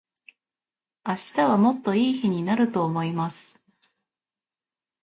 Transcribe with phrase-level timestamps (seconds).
[1.05, 3.55] 明日はもっと良い日になると思います。